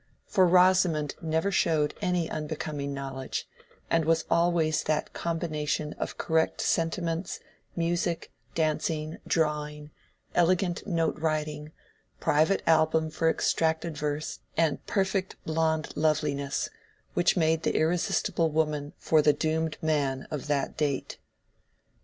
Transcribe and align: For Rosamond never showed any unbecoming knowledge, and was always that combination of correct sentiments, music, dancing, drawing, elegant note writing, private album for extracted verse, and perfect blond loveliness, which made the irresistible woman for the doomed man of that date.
For 0.25 0.47
Rosamond 0.47 1.13
never 1.21 1.51
showed 1.51 1.93
any 2.01 2.27
unbecoming 2.27 2.91
knowledge, 2.91 3.47
and 3.87 4.03
was 4.03 4.25
always 4.31 4.81
that 4.85 5.13
combination 5.13 5.93
of 5.99 6.17
correct 6.17 6.59
sentiments, 6.59 7.39
music, 7.75 8.31
dancing, 8.55 9.19
drawing, 9.27 9.91
elegant 10.33 10.87
note 10.87 11.19
writing, 11.19 11.71
private 12.19 12.63
album 12.65 13.11
for 13.11 13.29
extracted 13.29 13.95
verse, 13.95 14.39
and 14.57 14.83
perfect 14.87 15.35
blond 15.45 15.95
loveliness, 15.95 16.71
which 17.13 17.37
made 17.37 17.61
the 17.61 17.75
irresistible 17.75 18.49
woman 18.49 18.93
for 18.97 19.21
the 19.21 19.33
doomed 19.33 19.77
man 19.83 20.25
of 20.31 20.47
that 20.47 20.75
date. 20.75 21.19